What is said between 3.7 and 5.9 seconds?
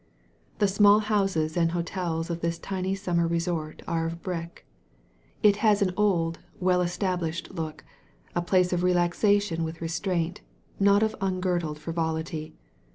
are of brick. It has